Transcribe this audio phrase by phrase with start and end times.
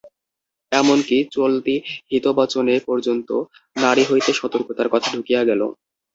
[0.71, 1.75] এমন কি চলতি
[2.11, 3.29] হিতবচনে পর্যন্ত
[3.75, 5.61] নারী হইতে সতর্কতার কথা ঢুকিয়া গেল।